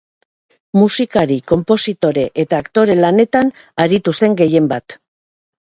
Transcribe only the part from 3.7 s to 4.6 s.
aritu zen